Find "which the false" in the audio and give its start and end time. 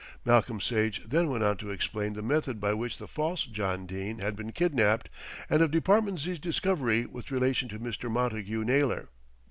2.73-3.45